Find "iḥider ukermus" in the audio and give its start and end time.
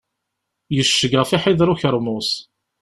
1.31-2.29